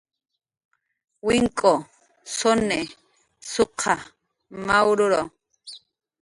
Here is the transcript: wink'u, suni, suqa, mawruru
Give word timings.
wink'u, 1.25 1.73
suni, 2.35 2.79
suqa, 3.51 3.93
mawruru 4.65 5.21